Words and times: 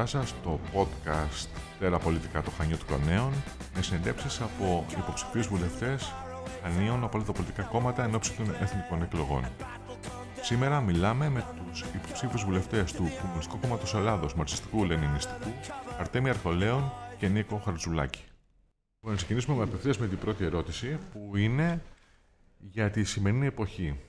κοντά 0.00 0.12
σας 0.12 0.28
στο 0.28 0.60
podcast 0.74 1.48
«Τέρα 1.78 1.98
Πολιτικά 1.98 2.42
των 2.42 2.52
Χανιώτικων 2.52 3.04
Νέων» 3.04 3.32
με 3.74 3.82
συνεντεύξεις 3.82 4.40
από 4.40 4.86
υποψηφίους 4.98 5.46
βουλευτές 5.46 6.12
Χανίων 6.62 7.04
από 7.04 7.16
όλα 7.16 7.26
τα 7.26 7.32
πολιτικά 7.32 7.62
κόμματα 7.62 8.04
εν 8.04 8.14
ώψη 8.14 8.32
των 8.32 8.54
εθνικών 8.60 9.02
εκλογών. 9.02 9.44
Σήμερα 10.42 10.80
μιλάμε 10.80 11.28
με 11.28 11.44
τους 11.56 11.84
υποψήφιους 11.94 12.44
βουλευτές 12.44 12.92
του 12.92 13.10
Κομμουνιστικού 13.20 13.58
Κόμματος 13.60 13.94
Ελλάδος 13.94 14.34
Μαρξιστικού 14.34 14.84
Λενινιστικού 14.84 15.50
Αρτέμι 15.98 16.28
Αρχολέων 16.28 16.92
και 17.18 17.28
Νίκο 17.28 17.56
Χαρτζουλάκη. 17.64 18.24
Λοιπόν, 18.94 19.10
να 19.10 19.16
ξεκινήσουμε 19.16 19.56
με 19.56 19.62
απευθείας 19.62 19.98
με 19.98 20.06
την 20.06 20.18
πρώτη 20.18 20.44
ερώτηση 20.44 20.98
που 21.12 21.36
είναι 21.36 21.82
για 22.58 22.90
τη 22.90 23.04
σημερινή 23.04 23.46
εποχή. 23.46 24.00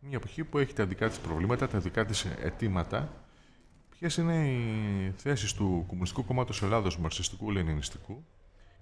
Μια 0.00 0.16
εποχή 0.16 0.44
που 0.44 0.58
έχει 0.58 0.72
τα 0.72 0.86
δικά 0.86 1.08
της 1.08 1.18
προβλήματα, 1.18 1.68
τα 1.68 1.78
δικά 1.78 2.04
της 2.04 2.24
αιτήματα 2.24 3.08
Ποιες 4.02 4.16
είναι 4.16 4.48
οι 4.48 5.12
θέσεις 5.16 5.54
του 5.54 5.84
Κομμουνιστικού 5.86 6.24
Κόμματος 6.24 6.62
Ελλάδος 6.62 6.98
Μαρξιστικού 6.98 7.50
Λενινιστικού 7.50 8.24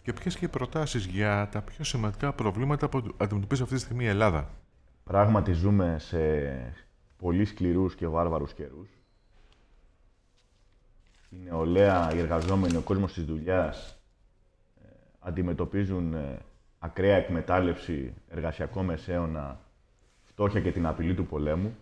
και 0.03 0.13
ποιες 0.13 0.37
και 0.37 0.45
οι 0.45 0.49
προτάσεις 0.49 1.05
για 1.05 1.49
τα 1.53 1.63
πιο 1.63 1.85
σημαντικά 1.85 2.33
προβλήματα 2.33 2.89
που 2.89 3.15
αντιμετωπίζει 3.17 3.63
αυτή 3.63 3.75
τη 3.75 3.81
στιγμή 3.81 4.05
η 4.05 4.07
Ελλάδα; 4.07 4.51
Πράγματι 5.05 5.53
ζούμε 5.53 5.97
σε 5.99 6.19
πολύ 7.19 7.45
σκληρούς 7.45 7.95
και 7.95 8.07
βάρβαρους 8.07 8.53
καιρούς. 8.53 8.89
Η 11.31 11.37
νεολαία, 11.45 12.15
οι 12.15 12.19
εργαζόμενοι, 12.19 12.77
ο 12.77 12.81
κόσμος 12.81 13.13
της 13.13 13.25
δουλειάς 13.25 13.99
ε, 14.85 14.89
αντιμετωπίζουν 15.19 16.15
ε, 16.15 16.39
ακραία 16.79 17.17
εκμετάλλευση 17.17 18.15
εργασιακό 18.29 18.83
μεσαίωνα, 18.83 19.61
φτώχεια 20.23 20.61
και 20.61 20.73
την 20.73 20.87
απειλή 20.87 21.15
του 21.15 21.27
πολέμου 21.27 21.77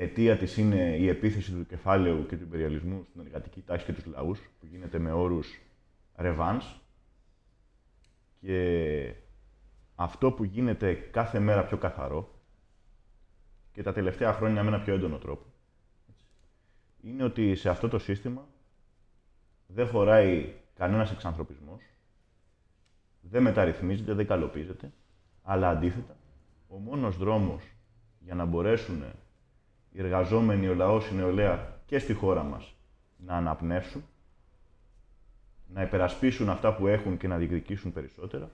αιτία 0.00 0.36
της 0.36 0.56
είναι 0.56 0.96
η 0.96 1.08
επίθεση 1.08 1.52
του 1.52 1.66
κεφάλαιου 1.66 2.26
και 2.26 2.36
του 2.36 2.42
υπεριαλισμού 2.42 3.04
στην 3.08 3.20
εργατική 3.20 3.60
τάξη 3.60 3.86
και 3.86 3.92
τους 3.92 4.06
λαούς, 4.06 4.40
που 4.60 4.66
γίνεται 4.66 4.98
με 4.98 5.12
όρους 5.12 5.60
revans. 6.16 6.62
Και 8.40 9.14
αυτό 9.94 10.32
που 10.32 10.44
γίνεται 10.44 10.94
κάθε 10.94 11.38
μέρα 11.38 11.64
πιο 11.64 11.76
καθαρό 11.76 12.34
και 13.72 13.82
τα 13.82 13.92
τελευταία 13.92 14.32
χρόνια 14.32 14.62
με 14.62 14.68
ένα 14.68 14.80
πιο 14.80 14.94
έντονο 14.94 15.18
τρόπο, 15.18 15.44
είναι 17.00 17.24
ότι 17.24 17.54
σε 17.54 17.68
αυτό 17.68 17.88
το 17.88 17.98
σύστημα 17.98 18.48
δεν 19.66 19.88
χωράει 19.88 20.54
κανένας 20.74 21.10
εξανθρωπισμός, 21.10 21.82
δεν 23.20 23.42
μεταρρυθμίζεται, 23.42 24.12
δεν 24.12 24.26
καλοπίζεται, 24.26 24.92
αλλά 25.42 25.68
αντίθετα, 25.68 26.16
ο 26.68 26.76
μόνος 26.76 27.16
δρόμος 27.16 27.62
για 28.18 28.34
να 28.34 28.44
μπορέσουν 28.44 29.04
οι 29.92 30.00
εργαζόμενοι, 30.00 30.68
ο 30.68 30.74
λαός, 30.74 31.08
η 31.08 31.14
νεολαία 31.14 31.80
και 31.86 31.98
στη 31.98 32.12
χώρα 32.12 32.42
μας 32.42 32.74
να 33.16 33.34
αναπνεύσουν, 33.34 34.04
να 35.68 35.82
υπερασπίσουν 35.82 36.48
αυτά 36.48 36.74
που 36.74 36.86
έχουν 36.86 37.16
και 37.16 37.28
να 37.28 37.36
διεκδικήσουν 37.36 37.92
περισσότερα, 37.92 38.50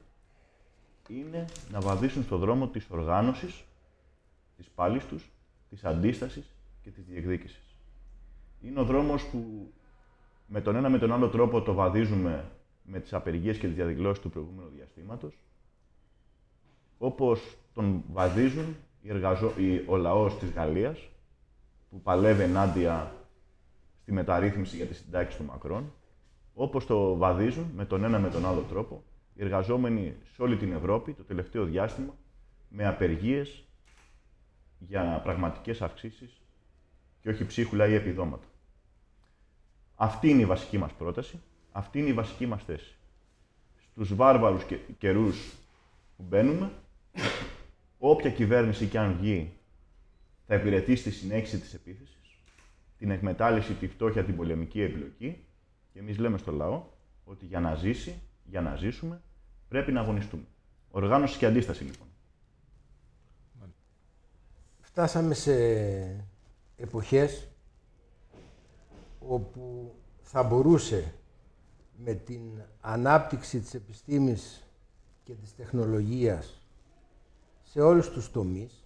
είναι 1.09 1.45
να 1.70 1.81
βαδίσουν 1.81 2.23
στο 2.23 2.37
δρόμο 2.37 2.69
της 2.69 2.87
οργάνωσης, 2.91 3.64
της 4.57 4.69
πάλης 4.75 5.07
τους, 5.07 5.31
της 5.70 5.84
αντίστασης 5.84 6.51
και 6.83 6.91
της 6.91 7.05
διεκδίκησης. 7.05 7.77
Είναι 8.62 8.81
ο 8.81 8.84
δρόμος 8.84 9.25
που 9.25 9.73
με 10.47 10.61
τον 10.61 10.77
ένα 10.77 10.89
με 10.89 10.98
τον 10.98 11.12
άλλο 11.12 11.29
τρόπο 11.29 11.62
το 11.62 11.75
βαδίζουμε 11.75 12.51
με 12.83 13.01
τις 13.01 13.12
απεργίες 13.12 13.59
και 13.59 13.67
τις 13.67 13.77
διαδηλώσεις 13.77 14.23
του 14.23 14.31
προηγούμενου 14.31 14.69
διαστήματος, 14.69 15.39
όπως 16.98 17.57
τον 17.75 18.05
βαδίζουν 18.12 18.77
οι 19.03 19.08
εργαζο... 19.08 19.53
ο 19.86 19.97
λαός 19.97 20.39
της 20.39 20.51
Γαλλίας, 20.51 21.08
που 21.91 22.02
παλεύει 22.02 22.42
ενάντια 22.42 23.14
στη 24.02 24.13
μεταρρύθμιση 24.13 24.77
για 24.77 24.86
τη 24.86 24.95
συντάξη 24.95 25.36
του 25.36 25.45
Μακρόν, 25.45 25.92
όπως 26.55 26.86
το 26.86 27.17
βαδίζουν 27.17 27.70
με 27.74 27.85
τον 27.85 28.05
ένα 28.05 28.19
με 28.19 28.30
τον 28.30 28.47
άλλο 28.47 28.61
τρόπο 28.61 29.05
οι 29.35 29.42
εργαζόμενοι 29.42 30.17
σε 30.35 30.42
όλη 30.42 30.57
την 30.57 30.73
Ευρώπη 30.73 31.13
το 31.13 31.23
τελευταίο 31.23 31.64
διάστημα 31.64 32.14
με 32.69 32.86
απεργίες 32.86 33.64
για 34.79 35.20
πραγματικές 35.24 35.83
αυξήσεις 35.83 36.41
και 37.20 37.29
όχι 37.29 37.47
ψίχουλα 37.47 37.86
ή 37.86 37.95
επιδόματα. 37.95 38.47
Αυτή 39.95 40.29
είναι 40.29 40.42
η 40.42 40.47
βασική 40.47 40.79
μας 40.79 40.92
πρόταση, 40.92 41.42
αυτή 41.73 41.98
είναι 41.98 42.08
η 42.08 42.13
βασική 42.13 42.47
μας 42.47 42.64
θέση. 42.64 42.95
Στους 43.91 44.14
βάρβαρους 44.14 44.63
καιρούς 44.98 45.53
που 46.17 46.23
μπαίνουμε, 46.29 46.73
όποια 47.98 48.30
κυβέρνηση 48.30 48.86
και 48.86 48.98
αν 48.98 49.17
βγει 49.20 49.53
θα 50.46 50.55
υπηρετήσει 50.55 51.02
τη 51.02 51.11
συνέχιση 51.11 51.58
της 51.58 51.74
επίθεσης, 51.74 52.17
την 52.98 53.11
εκμετάλλευση, 53.11 53.73
τη 53.73 53.89
φτώχεια, 53.89 54.24
την 54.24 54.36
πολεμική 54.36 54.80
επιλογή 54.80 55.45
και 55.92 55.98
εμείς 55.98 56.18
λέμε 56.18 56.39
στο 56.39 56.52
λαό 56.52 56.84
ότι 57.24 57.46
για 57.46 57.61
να 57.61 57.74
ζήσει, 57.74 58.20
για 58.45 58.61
να 58.61 58.77
ζήσουμε, 58.77 59.23
πρέπει 59.68 59.92
να 59.92 60.01
αγωνιστούμε. 60.01 60.45
Οργάνωση 60.90 61.39
και 61.39 61.46
αντίσταση 61.46 61.85
λοιπόν. 61.85 62.06
Φτάσαμε 64.80 65.35
σε 65.35 65.55
εποχές 66.77 67.48
όπου 69.18 69.95
θα 70.23 70.42
μπορούσε 70.42 71.14
με 71.96 72.14
την 72.14 72.40
ανάπτυξη 72.80 73.61
της 73.61 73.74
επιστήμης 73.74 74.62
και 75.24 75.33
της 75.35 75.55
τεχνολογίας 75.55 76.61
σε 77.62 77.80
όλους 77.80 78.11
τους 78.11 78.30
τομείς 78.30 78.86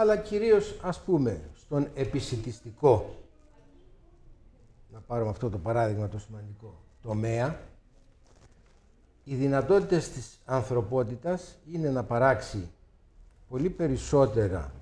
αλλά 0.00 0.16
κυρίως 0.16 0.78
ας 0.82 1.00
πούμε 1.02 1.50
στον 1.54 1.88
επισητιστικό, 1.94 3.14
να 4.92 5.00
πάρουμε 5.00 5.30
αυτό 5.30 5.50
το 5.50 5.58
παράδειγμα 5.58 6.08
το 6.08 6.18
σημαντικό, 6.18 6.74
τομέα, 7.02 7.60
οι 9.24 9.34
δυνατότητες 9.34 10.08
της 10.08 10.38
ανθρωπότητας 10.44 11.58
είναι 11.72 11.90
να 11.90 12.04
παράξει 12.04 12.70
πολύ 13.48 13.70
περισσότερα 13.70 14.72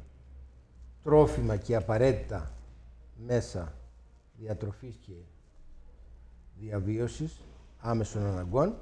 τρόφιμα 1.03 1.57
και 1.57 1.77
απαραίτητα 1.77 2.53
μέσα 3.27 3.73
διατροφής 4.39 4.97
και 5.07 5.15
διαβίωσης 6.59 7.41
άμεσων 7.81 8.27
αναγκών. 8.27 8.75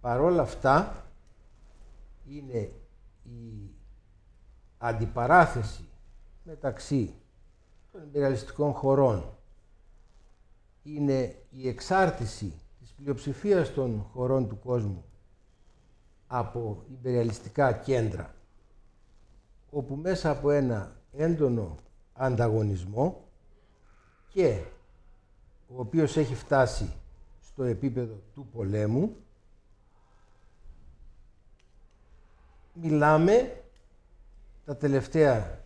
Παρόλα 0.00 0.42
αυτά 0.42 1.04
είναι 2.26 2.70
η 3.22 3.70
αντιπαράθεση 4.78 5.88
μεταξύ 6.42 7.14
των 7.92 8.02
υπεριαλιστικών 8.02 8.72
χωρών 8.72 9.36
είναι 10.82 11.36
η 11.50 11.68
εξάρτηση 11.68 12.52
της 12.80 12.92
πλειοψηφίας 12.92 13.72
των 13.74 14.06
χωρών 14.12 14.48
του 14.48 14.58
κόσμου 14.58 15.04
από 16.26 16.84
υπεριαλιστικά 16.90 17.72
κέντρα 17.72 18.34
όπου 19.70 19.94
μέσα 19.94 20.30
από 20.30 20.50
ένα 20.50 20.96
έντονο 21.12 21.76
ανταγωνισμό 22.12 23.24
και 24.28 24.62
ο 25.68 25.80
οποίος 25.80 26.16
έχει 26.16 26.34
φτάσει 26.34 26.92
στο 27.40 27.62
επίπεδο 27.62 28.22
του 28.34 28.46
πολέμου 28.52 29.16
μιλάμε 32.72 33.57
τα 34.68 34.76
τελευταία 34.76 35.64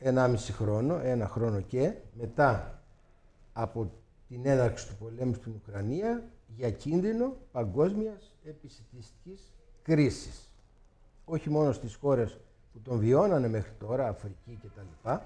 1,5 0.00 0.36
χρόνο, 0.36 1.00
ένα 1.02 1.28
χρόνο 1.28 1.60
και, 1.60 1.94
μετά 2.12 2.82
από 3.52 3.90
την 4.28 4.46
έναρξη 4.46 4.88
του 4.88 4.94
πολέμου 4.96 5.34
στην 5.34 5.52
Ουκρανία, 5.54 6.24
για 6.56 6.70
κίνδυνο 6.70 7.36
παγκόσμιας 7.52 8.32
επισητιστικής 8.44 9.40
κρίσης. 9.82 10.54
Όχι 11.24 11.50
μόνο 11.50 11.72
στις 11.72 11.94
χώρες 11.94 12.38
που 12.72 12.80
τον 12.80 12.98
βιώνανε 12.98 13.48
μέχρι 13.48 13.72
τώρα, 13.78 14.08
Αφρική 14.08 14.58
και 14.60 14.68
τα 14.76 14.82
λοιπά, 14.82 15.22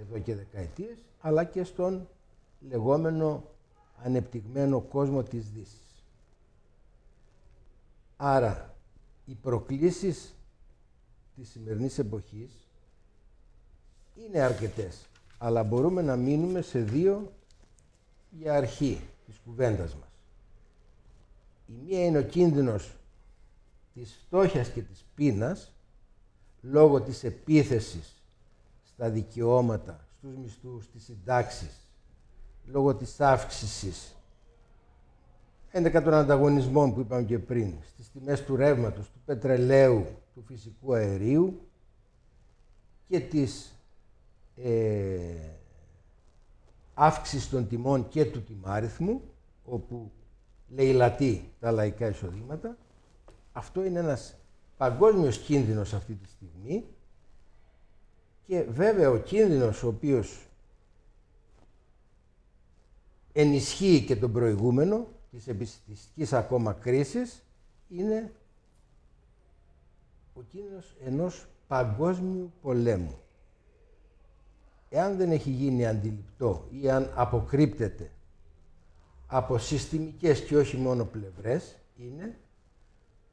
εδώ 0.00 0.18
και 0.18 0.34
δεκαετίες, 0.34 0.98
αλλά 1.20 1.44
και 1.44 1.64
στον 1.64 2.08
λεγόμενο 2.68 3.44
ανεπτυγμένο 4.04 4.80
κόσμο 4.80 5.22
της 5.22 5.50
Δύσης. 5.50 6.04
Άρα, 8.16 8.74
οι 9.24 9.34
προκλήσεις 9.34 10.32
της 11.38 11.48
σημερινής 11.50 11.98
εποχής 11.98 12.50
είναι 14.14 14.40
αρκετές. 14.40 15.06
Αλλά 15.38 15.62
μπορούμε 15.62 16.02
να 16.02 16.16
μείνουμε 16.16 16.62
σε 16.62 16.78
δύο 16.78 17.32
για 18.30 18.54
αρχή 18.54 19.00
της 19.26 19.40
κουβέντας 19.44 19.94
μας. 19.94 20.08
Η 21.66 21.72
μία 21.84 22.04
είναι 22.04 22.18
ο 22.18 22.22
κίνδυνος 22.22 22.92
της 23.94 24.18
φτώχειας 24.26 24.68
και 24.68 24.82
της 24.82 25.04
πείνας 25.14 25.72
λόγω 26.62 27.00
της 27.00 27.24
επίθεσης 27.24 28.22
στα 28.84 29.10
δικαιώματα, 29.10 30.06
στους 30.18 30.36
μισθούς, 30.36 30.84
στις 30.84 31.04
συντάξεις, 31.04 31.90
λόγω 32.66 32.94
της 32.94 33.20
αύξησης 33.20 34.14
ένδεκα 35.70 36.02
των 36.02 36.14
ανταγωνισμών 36.14 36.94
που 36.94 37.00
είπαμε 37.00 37.22
και 37.22 37.38
πριν, 37.38 37.74
στις 37.92 38.10
τιμές 38.10 38.44
του 38.44 38.56
ρεύματος, 38.56 39.10
του 39.10 39.20
πετρελαίου, 39.24 40.06
του 40.34 40.42
φυσικού 40.46 40.94
αερίου 40.94 41.60
και 43.08 43.20
της 43.20 43.72
ε, 44.56 45.18
αύξησης 46.94 47.48
των 47.48 47.68
τιμών 47.68 48.08
και 48.08 48.24
του 48.24 48.42
τιμάριθμου, 48.42 49.22
όπου 49.64 50.10
λαιλατεί 50.68 51.52
τα 51.60 51.70
λαϊκά 51.70 52.08
εισοδήματα. 52.08 52.76
Αυτό 53.52 53.84
είναι 53.84 53.98
ένας 53.98 54.36
παγκόσμιος 54.76 55.38
κίνδυνος 55.38 55.94
αυτή 55.94 56.14
τη 56.14 56.28
στιγμή 56.28 56.84
και 58.46 58.62
βέβαια 58.62 59.10
ο 59.10 59.16
κίνδυνος 59.16 59.82
ο 59.82 59.88
οποίος 59.88 60.46
ενισχύει 63.32 64.04
και 64.04 64.16
τον 64.16 64.32
προηγούμενο 64.32 65.06
της 65.38 65.48
επιστημιστικής 65.48 66.32
ακόμα 66.32 66.72
κρίσης 66.72 67.42
είναι 67.88 68.32
ο 70.34 70.40
κίνδυνος 70.42 70.96
ενός 71.04 71.46
παγκόσμιου 71.66 72.52
πολέμου. 72.62 73.18
Εάν 74.88 75.16
δεν 75.16 75.30
έχει 75.30 75.50
γίνει 75.50 75.86
αντιληπτό 75.86 76.68
ή 76.70 76.90
αν 76.90 77.10
αποκρύπτεται 77.14 78.10
από 79.26 79.58
συστημικές 79.58 80.40
και 80.44 80.56
όχι 80.56 80.76
μόνο 80.76 81.04
πλευρές, 81.04 81.76
είναι 81.96 82.38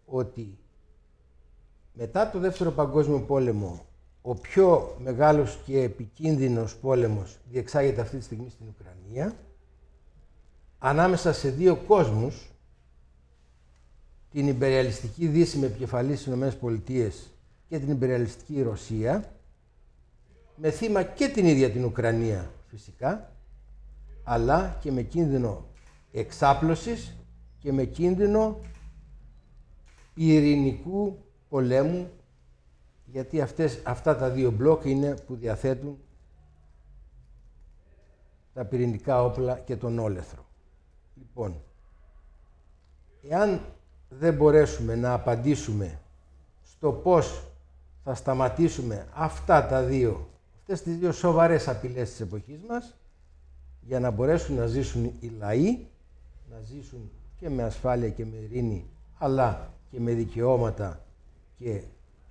ότι 0.06 0.58
μετά 1.94 2.30
το 2.30 2.40
Δεύτερο 2.40 2.72
Παγκόσμιο 2.72 3.20
Πόλεμο 3.20 3.86
ο 4.22 4.34
πιο 4.34 4.98
μεγάλος 5.00 5.60
και 5.66 5.82
επικίνδυνος 5.82 6.76
πόλεμος 6.78 7.38
διεξάγεται 7.50 8.02
αυτή 8.02 8.18
τη 8.18 8.24
στιγμή 8.24 8.50
στην 8.50 8.66
Ουκρανία 8.68 9.36
ανάμεσα 10.86 11.34
σε 11.34 11.50
δύο 11.50 11.76
κόσμους 11.76 12.52
την 14.32 14.48
υπεριαλιστική 14.48 15.28
Δύση 15.28 15.58
με 15.58 15.66
επικεφαλής 15.66 16.22
στις 16.22 16.34
ΗΠΑ 16.34 16.80
και 17.68 17.80
την 17.80 17.92
υπεριαλιστική 17.92 18.62
Ρωσία 18.62 19.32
με 20.56 20.72
θύμα 20.72 21.04
και 21.04 21.28
την 21.28 21.46
ίδια 21.46 21.70
την 21.72 21.86
Ουκρανία 21.86 22.52
φυσικά 22.68 23.32
αλλά 24.24 24.78
και 24.82 24.92
με 24.92 25.02
κίνδυνο 25.02 25.66
εξάπλωσης 26.12 27.16
και 27.60 27.72
με 27.72 27.84
κίνδυνο 27.84 28.60
ειρηνικού 30.14 31.18
πολέμου 31.50 32.10
γιατί 33.06 33.42
αυτές, 33.42 33.80
αυτά 33.84 34.18
τα 34.18 34.30
δύο 34.30 34.52
μπλοκ 34.52 34.86
είναι 34.86 35.14
που 35.28 35.36
διαθέτουν 35.36 35.98
τα 38.54 38.66
πυρηνικά 38.66 39.24
όπλα 39.24 39.60
και 39.60 39.76
τον 39.76 40.00
όλεθρο. 40.00 40.45
Λοιπόν, 41.18 41.62
εάν 43.30 43.62
δεν 44.10 44.34
μπορέσουμε 44.34 44.96
να 44.96 45.14
απαντήσουμε 45.14 46.00
στο 46.64 46.92
πώς 46.92 47.44
θα 48.04 48.16
σταματήσουμε 48.16 49.08
αυτά 49.14 49.68
τα 49.68 49.84
δύο, 49.84 50.30
αυτές 50.60 50.82
τις 50.82 50.98
δύο 50.98 51.12
σοβαρές 51.12 51.68
απειλές 51.68 52.10
της 52.10 52.20
εποχής 52.20 52.60
μας, 52.68 52.96
για 53.82 54.00
να 54.00 54.12
μπορέσουν 54.12 54.56
να 54.56 54.66
ζήσουν 54.66 55.14
οι 55.20 55.28
λαοί, 55.28 55.88
να 56.52 56.60
ζήσουν 56.60 57.12
και 57.40 57.50
με 57.50 57.64
ασφάλεια 57.64 58.10
και 58.10 58.26
με 58.26 58.36
ειρήνη, 58.36 58.90
αλλά 59.18 59.74
και 59.92 60.00
με 60.00 60.12
δικαιώματα 60.12 61.06
και 61.58 61.72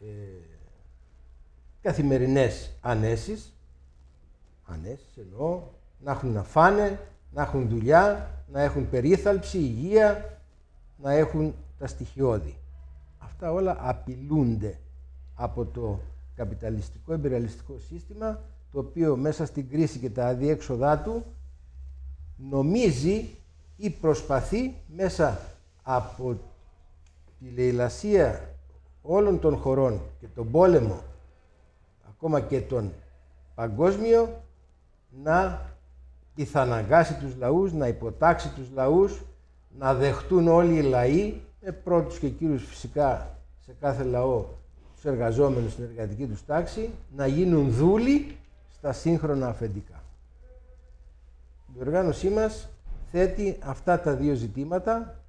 ε, 0.00 0.14
καθημερινές 1.80 2.70
ανέσεις, 2.80 3.52
ανέσεις 4.66 5.16
εννοώ, 5.16 5.62
να 6.04 6.12
έχουν 6.12 6.32
να 6.32 6.42
φάνε, 6.42 7.00
να 7.32 7.42
έχουν 7.42 7.68
δουλειά, 7.68 8.30
να 8.54 8.62
έχουν 8.62 8.88
περίθαλψη, 8.90 9.58
υγεία, 9.58 10.38
να 10.96 11.12
έχουν 11.12 11.54
τα 11.78 11.86
στοιχειώδη. 11.86 12.56
Αυτά 13.18 13.52
όλα 13.52 13.76
απειλούνται 13.80 14.78
από 15.34 15.64
το 15.64 16.00
καπιταλιστικό 16.34 17.12
εμπειριαλιστικό 17.12 17.78
σύστημα 17.78 18.40
το 18.72 18.78
οποίο 18.78 19.16
μέσα 19.16 19.46
στην 19.46 19.68
κρίση 19.68 19.98
και 19.98 20.10
τα 20.10 20.26
αδιέξοδά 20.26 20.98
του 20.98 21.24
νομίζει 22.36 23.28
ή 23.76 23.90
προσπαθεί 23.90 24.74
μέσα 24.86 25.40
από 25.82 26.38
τη 27.38 27.50
λαιλασία 27.50 28.54
όλων 29.02 29.40
των 29.40 29.56
χωρών 29.56 30.00
και 30.20 30.26
τον 30.26 30.50
πόλεμο 30.50 31.02
ακόμα 32.08 32.40
και 32.40 32.60
τον 32.60 32.92
παγκόσμιο 33.54 34.42
να 35.22 35.72
πιθαναγκάσει 36.34 37.14
τους 37.14 37.36
λαούς, 37.36 37.72
να 37.72 37.88
υποτάξει 37.88 38.48
τους 38.48 38.70
λαούς, 38.74 39.22
να 39.78 39.94
δεχτούν 39.94 40.48
όλοι 40.48 40.76
οι 40.76 40.82
λαοί, 40.82 41.40
με 41.60 41.72
πρώτους 41.72 42.18
και 42.18 42.28
κύριους 42.28 42.64
φυσικά 42.64 43.38
σε 43.64 43.74
κάθε 43.80 44.02
λαό 44.02 44.44
τους 44.94 45.04
εργαζόμενους 45.04 45.72
στην 45.72 45.84
εργατική 45.84 46.26
τους 46.26 46.44
τάξη, 46.44 46.90
να 47.16 47.26
γίνουν 47.26 47.70
δούλοι 47.70 48.36
στα 48.74 48.92
σύγχρονα 48.92 49.48
αφεντικά. 49.48 50.02
Η 51.76 51.80
οργάνωσή 51.80 52.28
μας 52.28 52.68
θέτει 53.10 53.58
αυτά 53.60 54.00
τα 54.00 54.14
δύο 54.14 54.34
ζητήματα 54.34 55.20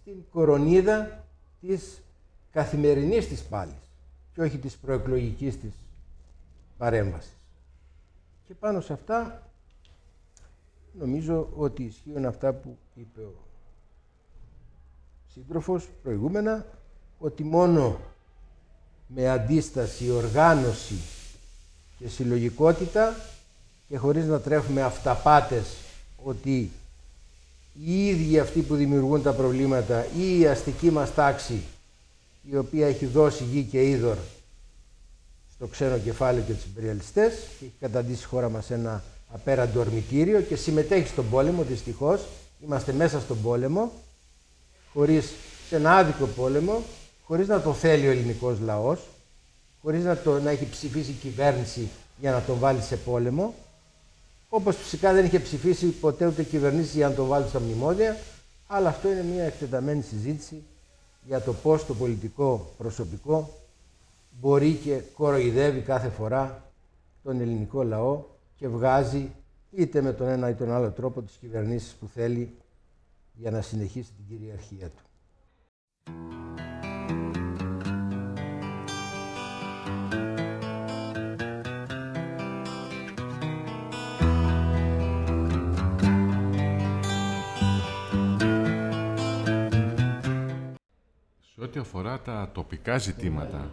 στην 0.00 0.14
κορονίδα 0.32 1.24
της 1.60 2.02
καθημερινής 2.52 3.28
της 3.28 3.42
πάλης 3.42 3.90
και 4.34 4.42
όχι 4.42 4.58
της 4.58 4.76
προεκλογικής 4.76 5.60
της 5.60 5.72
παρέμβασης. 6.78 7.36
Και 8.46 8.54
πάνω 8.54 8.80
σε 8.80 8.92
αυτά 8.92 9.42
νομίζω 10.98 11.48
ότι 11.56 11.82
ισχύουν 11.82 12.24
αυτά 12.24 12.52
που 12.52 12.76
είπε 12.94 13.20
ο 13.20 13.34
σύντροφος 15.32 15.88
προηγούμενα, 16.02 16.66
ότι 17.18 17.42
μόνο 17.44 18.00
με 19.06 19.28
αντίσταση, 19.28 20.10
οργάνωση 20.10 20.94
και 21.98 22.08
συλλογικότητα 22.08 23.16
και 23.88 23.96
χωρίς 23.96 24.26
να 24.26 24.40
τρέφουμε 24.40 24.82
αυταπάτες 24.82 25.76
ότι 26.24 26.70
οι 27.84 28.06
ίδιοι 28.08 28.38
αυτοί 28.38 28.60
που 28.60 28.74
δημιουργούν 28.74 29.22
τα 29.22 29.32
προβλήματα 29.32 30.06
ή 30.18 30.38
η 30.38 30.46
αστική 30.46 30.90
μας 30.90 31.14
τάξη 31.14 31.62
η 32.50 32.56
οποία 32.56 32.86
έχει 32.86 33.06
δώσει 33.06 33.44
γη 33.44 33.62
και 33.62 33.88
είδωρ 33.88 34.16
στο 35.54 35.66
ξένο 35.66 35.98
κεφάλαιο 35.98 36.44
και 36.44 36.52
τους 36.52 36.64
υπεριαλιστές 36.64 37.34
και 37.58 37.64
έχει 37.64 37.74
καταντήσει 37.80 38.22
η 38.22 38.26
χώρα 38.26 38.48
μας 38.48 38.70
ένα 38.70 39.02
απέραντο 39.34 39.80
ορμητήριο 39.80 40.40
και 40.40 40.56
συμμετέχει 40.56 41.08
στον 41.08 41.30
πόλεμο 41.30 41.62
δυστυχώς. 41.62 42.20
Είμαστε 42.64 42.92
μέσα 42.92 43.20
στον 43.20 43.42
πόλεμο, 43.42 43.92
χωρίς, 44.92 45.32
σε 45.68 45.76
ένα 45.76 45.96
άδικο 45.96 46.26
πόλεμο, 46.26 46.82
χωρίς 47.24 47.48
να 47.48 47.60
το 47.60 47.72
θέλει 47.72 48.08
ο 48.08 48.10
ελληνικός 48.10 48.60
λαός, 48.60 49.00
χωρίς 49.82 50.04
να, 50.04 50.16
το, 50.16 50.40
να 50.40 50.50
έχει 50.50 50.68
ψηφίσει 50.70 51.10
η 51.10 51.14
κυβέρνηση 51.14 51.88
για 52.20 52.30
να 52.30 52.40
τον 52.40 52.58
βάλει 52.58 52.80
σε 52.80 52.96
πόλεμο, 52.96 53.54
όπως 54.48 54.76
φυσικά 54.76 55.12
δεν 55.12 55.24
είχε 55.24 55.38
ψηφίσει 55.38 55.86
ποτέ 55.86 56.26
ούτε 56.26 56.42
κυβερνήσει 56.42 56.96
για 56.96 57.08
να 57.08 57.14
τον 57.14 57.26
βάλει 57.26 57.48
στα 57.48 57.60
μνημόνια, 57.60 58.18
αλλά 58.66 58.88
αυτό 58.88 59.10
είναι 59.10 59.22
μια 59.22 59.44
εκτεταμένη 59.44 60.02
συζήτηση 60.02 60.62
για 61.26 61.40
το 61.40 61.52
πώς 61.52 61.86
το 61.86 61.94
πολιτικό 61.94 62.72
προσωπικό 62.78 63.50
μπορεί 64.40 64.72
και 64.84 65.00
κοροϊδεύει 65.16 65.80
κάθε 65.80 66.08
φορά 66.08 66.62
τον 67.22 67.40
ελληνικό 67.40 67.82
λαό 67.82 68.22
και 68.56 68.68
βγάζει 68.68 69.34
είτε 69.70 70.00
με 70.00 70.12
τον 70.12 70.28
ένα 70.28 70.48
ή 70.48 70.54
τον 70.54 70.72
άλλο 70.72 70.90
τρόπο 70.90 71.22
τις 71.22 71.36
κυβερνήσεις 71.36 71.94
που 71.94 72.06
θέλει 72.08 72.56
για 73.32 73.50
να 73.50 73.60
συνεχίσει 73.60 74.12
την 74.12 74.38
κυριαρχία 74.38 74.90
του. 74.90 75.02
Σε 91.54 91.60
ό,τι 91.60 91.78
αφορά 91.78 92.20
τα 92.20 92.50
τοπικά 92.54 92.98
ζητήματα, 92.98 93.70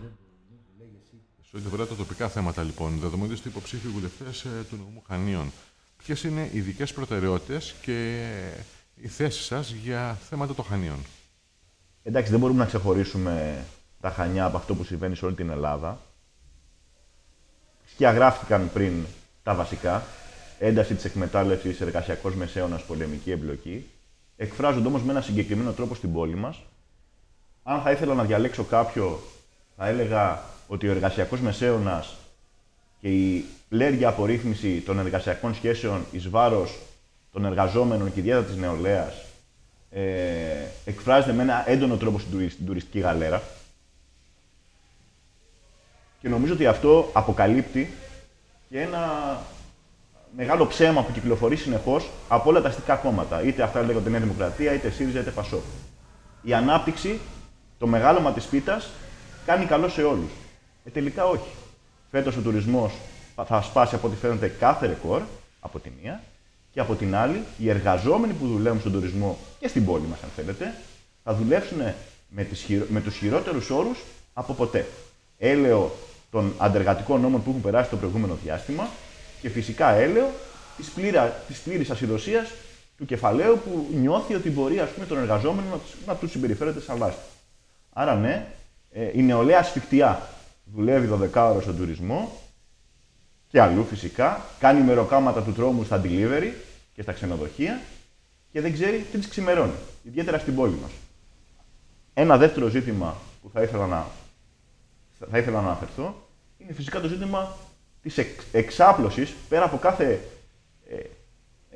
σε 1.51 1.57
ό,τι 1.57 1.65
αφορά 1.65 1.85
τα 1.85 1.95
τοπικά 1.95 2.29
θέματα, 2.29 2.63
λοιπόν, 2.63 2.99
δεδομένου 2.99 3.35
ότι 3.37 3.47
υποψήφιοι 3.47 3.89
βουλευτές 3.89 4.43
ε, 4.43 4.65
του 4.69 4.75
νομού 4.75 5.03
Χανίων, 5.07 5.51
ποιες 5.97 6.23
είναι 6.23 6.49
οι 6.53 6.57
ειδικέ 6.57 6.85
προτεραιότητες 6.85 7.75
και 7.81 8.27
οι 8.95 9.07
θέσεις 9.07 9.45
σας 9.45 9.69
για 9.71 10.17
θέματα 10.29 10.55
των 10.55 10.65
Χανίων; 10.65 10.97
Εντάξει, 12.03 12.31
δεν 12.31 12.39
μπορούμε 12.39 12.59
να 12.59 12.65
ξεχωρίσουμε 12.65 13.65
τα 14.01 14.09
Χανιά 14.09 14.45
από 14.45 14.57
αυτό 14.57 14.75
που 14.75 14.83
συμβαίνει 14.83 15.15
σε 15.15 15.25
όλη 15.25 15.35
την 15.35 15.49
Ελλάδα. 15.49 15.99
Σκιαγράφτηκαν 17.85 18.69
πριν 18.73 19.05
τα 19.43 19.55
βασικά. 19.55 20.03
Ένταση 20.59 20.95
της 20.95 21.05
εκμετάλλευσης, 21.05 21.81
εργασιακός 21.81 22.35
μεσαίωνας, 22.35 22.83
πολεμική 22.83 23.31
εμπλοκή. 23.31 23.89
Εκφράζονται 24.37 24.87
όμως 24.87 25.01
με 25.03 25.11
ένα 25.11 25.21
συγκεκριμένο 25.21 25.71
τρόπο 25.71 25.95
στην 25.95 26.13
πόλη 26.13 26.35
μας. 26.35 26.61
Αν 27.63 27.81
θα 27.81 27.91
ήθελα 27.91 28.13
να 28.13 28.23
διαλέξω 28.23 28.63
κάποιο, 28.63 29.19
θα 29.77 29.87
έλεγα 29.87 30.43
ότι 30.71 30.87
ο 30.87 30.91
εργασιακός 30.91 31.39
μεσαίωνας 31.39 32.15
και 33.01 33.07
η 33.07 33.45
πλέρια 33.69 34.07
απορρίθμιση 34.07 34.81
των 34.85 34.99
εργασιακών 34.99 35.55
σχέσεων 35.55 36.05
εις 36.11 36.29
βάρος 36.29 36.79
των 37.31 37.45
εργαζόμενων 37.45 38.13
και 38.13 38.19
ιδιαίτερα 38.19 38.45
της 38.45 38.55
νεολαίας 38.55 39.13
ε, 39.91 40.01
εκφράζεται 40.85 41.33
με 41.33 41.41
ένα 41.41 41.69
έντονο 41.69 41.97
τρόπο 41.97 42.19
στην 42.19 42.65
τουριστική 42.65 42.99
γαλέρα. 42.99 43.41
Και 46.21 46.29
νομίζω 46.29 46.53
ότι 46.53 46.67
αυτό 46.67 47.09
αποκαλύπτει 47.13 47.93
και 48.69 48.81
ένα 48.81 49.37
μεγάλο 50.35 50.67
ψέμα 50.67 51.03
που 51.03 51.11
κυκλοφορεί 51.11 51.55
συνεχώς 51.55 52.09
από 52.27 52.49
όλα 52.49 52.61
τα 52.61 52.67
αστικά 52.67 52.95
κόμματα. 52.95 53.43
Είτε 53.43 53.63
αυτά 53.63 53.81
λέγονται 53.81 54.09
Νέα 54.09 54.19
Δημοκρατία, 54.19 54.73
είτε 54.73 54.89
ΣΥΡΙΖΑ, 54.89 55.19
είτε 55.19 55.31
ΠΑΣΟΚ. 55.31 55.63
Η 56.41 56.53
ανάπτυξη, 56.53 57.19
το 57.79 57.87
μεγάλωμα 57.87 58.33
της 58.33 58.45
πίτας, 58.45 58.89
κάνει 59.45 59.65
καλό 59.65 59.89
σε 59.89 60.03
όλους. 60.03 60.31
Ε, 60.85 60.89
τελικά 60.89 61.25
όχι. 61.25 61.49
Φέτος 62.11 62.37
ο 62.37 62.41
τουρισμός 62.41 62.93
θα 63.45 63.61
σπάσει 63.61 63.95
από 63.95 64.07
ό,τι 64.07 64.15
φαίνεται 64.15 64.47
κάθε 64.47 64.87
ρεκόρ 64.87 65.21
από 65.59 65.79
τη 65.79 65.89
μία. 66.01 66.21
Και 66.71 66.79
από 66.79 66.95
την 66.95 67.15
άλλη, 67.15 67.43
οι 67.57 67.69
εργαζόμενοι 67.69 68.33
που 68.33 68.47
δουλεύουν 68.47 68.79
στον 68.79 68.91
τουρισμό 68.91 69.37
και 69.59 69.67
στην 69.67 69.85
πόλη 69.85 70.05
μας, 70.07 70.23
αν 70.23 70.29
θέλετε, 70.35 70.75
θα 71.23 71.33
δουλέψουν 71.33 71.77
με, 72.29 72.43
τις, 72.43 72.65
με 72.89 73.01
τους 73.01 73.15
χειρότερους 73.15 73.69
όρους 73.69 73.97
από 74.33 74.53
ποτέ. 74.53 74.85
Έλεο 75.37 75.91
των 76.31 76.53
αντεργατικών 76.57 77.21
νόμων 77.21 77.43
που 77.43 77.49
έχουν 77.49 77.61
περάσει 77.61 77.89
το 77.89 77.97
προηγούμενο 77.97 78.37
διάστημα 78.43 78.89
και 79.41 79.49
φυσικά 79.49 79.89
έλεο 79.89 80.29
της 81.47 81.59
πλήρης 81.59 81.89
ασυδοσίας 81.89 82.51
του 82.97 83.05
κεφαλαίου 83.05 83.59
που 83.63 83.87
νιώθει 83.93 84.35
ότι 84.35 84.49
μπορεί 84.49 84.79
ας 84.79 84.89
πούμε, 84.89 85.05
τον 85.05 85.17
εργαζόμενο 85.17 85.67
να, 85.69 85.79
να 86.05 86.15
τους 86.15 86.31
συμπεριφέρεται 86.31 86.81
σαν 86.81 86.97
λάστη. 86.97 87.21
Άρα 87.93 88.15
ναι, 88.15 88.47
ε, 88.91 89.09
η 89.13 89.21
νεολαία 89.21 89.59
ασφιχτιά 89.59 90.29
δουλεύει 90.73 91.09
12 91.33 91.51
ώρε 91.53 91.61
στον 91.61 91.77
τουρισμό 91.77 92.31
και 93.47 93.61
αλλού 93.61 93.83
φυσικά, 93.83 94.41
κάνει 94.59 94.81
μεροκάματα 94.81 95.41
του 95.43 95.53
τρόμου 95.53 95.83
στα 95.83 96.01
delivery 96.03 96.51
και 96.93 97.01
στα 97.01 97.11
ξενοδοχεία 97.11 97.81
και 98.51 98.61
δεν 98.61 98.73
ξέρει 98.73 99.05
τι 99.11 99.17
της 99.17 99.27
ξημερώνει, 99.27 99.73
ιδιαίτερα 100.03 100.37
στην 100.37 100.55
πόλη 100.55 100.77
μας. 100.81 100.91
Ένα 102.13 102.37
δεύτερο 102.37 102.67
ζήτημα 102.67 103.15
που 103.41 103.49
θα 103.53 103.61
ήθελα 103.61 103.87
να, 103.87 104.05
θα 105.31 105.37
ήθελα 105.37 105.61
να 105.61 105.67
αναφερθώ 105.67 106.15
είναι 106.57 106.73
φυσικά 106.73 106.99
το 106.99 107.07
ζήτημα 107.07 107.57
της 108.01 108.17
εξ, 108.17 108.45
εξάπλωσης, 108.51 109.33
πέρα 109.49 109.65
από 109.65 109.77
κάθε 109.77 110.19
ε, 110.89 110.99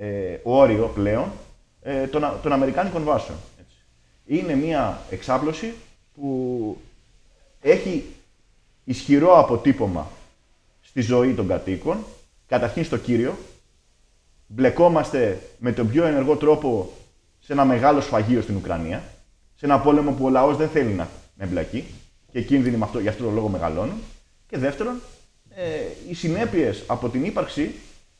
ε, 0.07 0.39
όριο 0.43 0.87
πλέον, 0.87 1.31
ε, 1.81 2.07
των, 2.07 2.39
των 2.41 2.51
Αμερικάνικων 2.51 3.03
βάσεων. 3.03 3.37
Έτσι. 3.59 3.77
Είναι 4.25 4.55
μια 4.55 5.01
εξάπλωση 5.09 5.73
που 6.15 6.77
έχει 7.61 8.14
ισχυρό 8.85 9.39
αποτύπωμα 9.39 10.07
στη 10.81 11.01
ζωή 11.01 11.33
των 11.33 11.47
κατοίκων, 11.47 11.97
καταρχήν 12.47 12.85
στο 12.85 12.97
Κύριο. 12.97 13.37
Μπλεκόμαστε 14.47 15.41
με 15.57 15.71
τον 15.71 15.89
πιο 15.89 16.05
ενεργό 16.05 16.35
τρόπο 16.35 16.91
σε 17.39 17.53
ένα 17.53 17.65
μεγάλο 17.65 18.01
σφαγείο 18.01 18.41
στην 18.41 18.55
Ουκρανία, 18.55 19.03
σε 19.55 19.65
ένα 19.65 19.79
πόλεμο 19.79 20.11
που 20.11 20.25
ο 20.25 20.29
λαός 20.29 20.57
δεν 20.57 20.69
θέλει 20.69 20.93
να 20.93 21.09
εμπλακεί 21.37 21.85
και 22.31 22.41
κίνδυνοι 22.41 22.77
με 22.77 22.85
αυτό, 22.85 22.99
για 22.99 23.09
αυτόν 23.09 23.25
τον 23.25 23.35
λόγο 23.35 23.47
μεγαλώνουν. 23.47 23.97
Και 24.47 24.57
δεύτερον, 24.57 25.01
ε, 25.55 25.63
οι 26.09 26.13
συνέπειες 26.13 26.83
από 26.87 27.09
την 27.09 27.25
ύπαρξη 27.25 27.75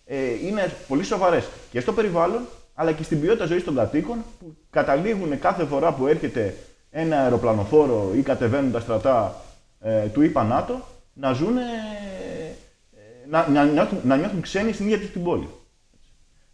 ε, 0.06 0.48
είναι 0.48 0.74
πολύ 0.88 1.04
σοβαρές 1.04 1.48
και 1.72 1.80
στο 1.80 1.94
περιβάλλον 1.94 2.42
αλλά 2.74 2.92
και 2.92 3.04
στην 3.04 3.22
ποιότητα 3.22 3.46
ζωής 3.46 3.64
των 3.64 3.76
κατοίκων 3.76 4.24
που 4.40 4.56
καταλήγουν 4.70 5.40
κάθε 5.40 5.66
φορά 5.66 5.94
που 5.94 6.08
έρχεται 6.08 6.56
ένα 6.92 7.22
αεροπλανοφόρο 7.22 8.12
ή 8.16 8.22
κατεβαίνουν 8.22 8.72
τα 8.72 8.80
στρατά 8.80 9.36
ε, 9.36 9.45
του 10.14 10.22
ΙΠΑ 10.22 10.44
ΝΑΤΟ 10.44 10.86
να 11.14 11.34
ζουν, 11.34 11.58
ε, 11.58 11.64
να, 13.30 13.48
να, 13.48 13.66
νιώθουν, 13.66 14.00
να 14.04 14.18
νιώθουν 14.18 14.42
ξένοι 14.42 14.72
στην 14.72 14.86
ίδια 14.86 15.00
τους 15.00 15.12
την 15.12 15.24
πόλη. 15.24 15.50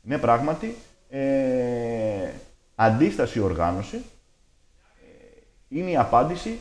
Ναι, 0.01 0.17
πράγματι, 0.17 0.75
ε, 1.09 2.29
αντίσταση 2.75 3.39
οργάνωση 3.39 3.95
ε, 3.95 5.41
είναι 5.69 5.89
η 5.91 5.97
απάντηση 5.97 6.59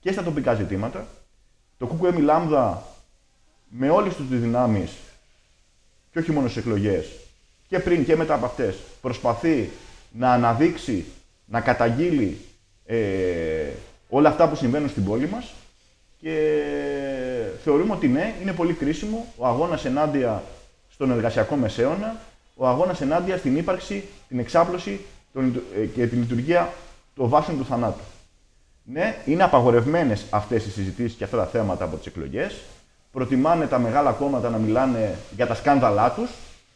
και 0.00 0.12
στα 0.12 0.22
τοπικά 0.22 0.54
ζητήματα. 0.54 1.06
Το 1.78 1.86
ΚΚΕ 1.86 2.20
Λάμδα 2.20 2.82
με 3.68 3.90
όλες 3.90 4.14
τις 4.16 4.26
δυνάμεις 4.26 4.92
και 6.12 6.18
όχι 6.18 6.32
μόνο 6.32 6.48
στις 6.48 6.62
εκλογές 6.62 7.06
και 7.68 7.78
πριν 7.78 8.04
και 8.04 8.16
μετά 8.16 8.34
από 8.34 8.46
αυτές 8.46 8.76
προσπαθεί 9.00 9.70
να 10.12 10.32
αναδείξει, 10.32 11.04
να 11.44 11.60
καταγγείλει 11.60 12.38
ε, 12.84 13.70
όλα 14.08 14.28
αυτά 14.28 14.48
που 14.48 14.56
συμβαίνουν 14.56 14.88
στην 14.88 15.04
πόλη 15.04 15.28
μας 15.28 15.52
και 16.20 16.62
θεωρούμε 17.64 17.92
ότι 17.92 18.08
ναι, 18.08 18.34
είναι 18.42 18.52
πολύ 18.52 18.72
κρίσιμο 18.72 19.26
ο 19.36 19.46
αγώνας 19.46 19.84
ενάντια 19.84 20.42
στον 20.90 21.10
εργασιακό 21.10 21.56
μεσαίωνα, 21.56 22.16
ο 22.56 22.68
αγώνας 22.68 23.00
ενάντια 23.00 23.36
στην 23.36 23.56
ύπαρξη, 23.56 24.04
την 24.28 24.38
εξάπλωση 24.38 25.00
ε, 25.80 25.84
και 25.86 26.06
την 26.06 26.18
λειτουργία 26.18 26.72
των 27.16 27.28
βάσεων 27.28 27.58
του 27.58 27.64
θανάτου. 27.64 28.04
Ναι, 28.84 29.16
είναι 29.24 29.42
απαγορευμένες 29.42 30.24
αυτές 30.30 30.66
οι 30.66 30.70
συζητήσεις 30.70 31.16
και 31.16 31.24
αυτά 31.24 31.36
τα 31.36 31.46
θέματα 31.46 31.84
από 31.84 31.96
τις 31.96 32.06
εκλογές 32.06 32.60
προτιμάνε 33.12 33.66
τα 33.66 33.78
μεγάλα 33.78 34.12
κόμματα 34.12 34.50
να 34.50 34.58
μιλάνε 34.58 35.18
για 35.36 35.46
τα 35.46 35.54
σκάνδαλά 35.54 36.10
τους, 36.10 36.30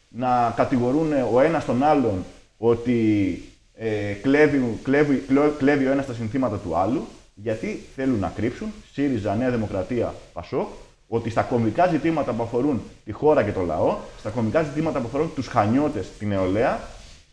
να 0.09 0.53
κατηγορούν 0.55 1.11
ο 1.33 1.39
ένας 1.39 1.65
τον 1.65 1.83
άλλον 1.83 2.25
ότι 2.57 3.41
ε, 3.75 4.11
κλέβει, 4.11 4.79
κλέβει, 4.83 5.23
κλέβει 5.57 5.85
ο 5.85 5.91
ένας 5.91 6.05
τα 6.05 6.13
συνθήματα 6.13 6.57
του 6.57 6.75
άλλου, 6.75 7.07
γιατί 7.35 7.83
θέλουν 7.95 8.19
να 8.19 8.29
κρύψουν, 8.35 8.67
ΣΥΡΙΖΑ, 8.91 9.35
Νέα 9.35 9.51
Δημοκρατία, 9.51 10.13
ΠΑΣΟΚ, 10.33 10.67
ότι 11.07 11.29
στα 11.29 11.41
κομβικά 11.41 11.87
ζητήματα 11.87 12.33
που 12.33 12.43
αφορούν 12.43 12.81
τη 13.05 13.11
χώρα 13.11 13.43
και 13.43 13.51
το 13.51 13.61
λαό, 13.61 13.97
στα 14.19 14.29
κομβικά 14.29 14.63
ζητήματα 14.63 14.99
που 14.99 15.07
αφορούν 15.07 15.33
τους 15.35 15.47
χανιώτες, 15.47 16.11
την 16.17 16.27
νεολαία, 16.27 16.79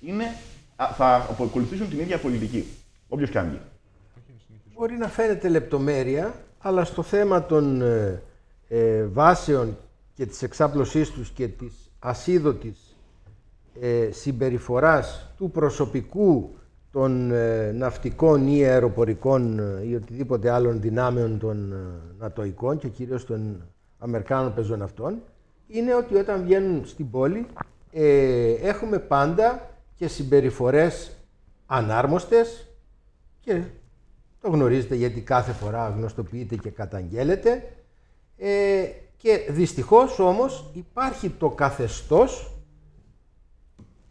είναι, 0.00 0.24
θα 0.96 1.14
ακολουθήσουν 1.40 1.88
την 1.88 1.98
ίδια 1.98 2.18
πολιτική, 2.18 2.66
όποιος 3.08 3.30
και 3.30 3.38
αν 3.38 3.46
γίνει. 3.46 3.60
Μπορεί 4.74 4.96
να 4.96 5.08
φαίνεται 5.08 5.48
λεπτομέρεια, 5.48 6.34
αλλά 6.58 6.84
στο 6.84 7.02
θέμα 7.02 7.46
των 7.46 7.82
ε, 7.82 8.22
ε, 8.68 9.04
βάσεων 9.04 9.76
και 10.14 10.26
της 10.26 10.42
εξάπλωσής 10.42 11.10
τους 11.10 11.30
και 11.30 11.48
της 11.48 11.72
ασίδωτης 11.98 12.96
ε, 13.80 14.08
συμπεριφοράς 14.12 15.26
του 15.36 15.50
προσωπικού 15.50 16.54
των 16.92 17.30
ε, 17.30 17.72
ναυτικών 17.72 18.46
ή 18.48 18.64
αεροπορικών 18.64 19.58
ε, 19.58 19.86
ή 19.88 19.94
οτιδήποτε 19.94 20.50
άλλων 20.50 20.80
δυνάμεων 20.80 21.38
των 21.38 21.74
νατοικών 22.18 22.78
και 22.78 22.88
κυρίως 22.88 23.26
των 23.26 23.62
Αμερικάνων 23.98 24.54
πεζοναυτών 24.54 25.22
είναι 25.66 25.94
ότι 25.94 26.14
όταν 26.14 26.42
βγαίνουν 26.42 26.86
στην 26.86 27.10
πόλη 27.10 27.46
έχουμε 28.62 28.98
πάντα 28.98 29.70
και 29.94 30.08
συμπεριφορές 30.08 31.12
ανάρμοστες 31.66 32.66
και 33.40 33.62
το 34.40 34.50
γνωρίζετε 34.50 34.94
γιατί 34.94 35.20
κάθε 35.20 35.52
φορά 35.52 35.88
γνωστοποιείται 35.88 36.56
και 36.56 36.70
καταγγέλλεται. 36.70 37.72
Ε, 38.36 38.84
και 39.16 39.46
δυστυχώς 39.50 40.18
όμως 40.18 40.70
υπάρχει 40.74 41.30
το 41.30 41.50
καθεστώς 41.50 42.56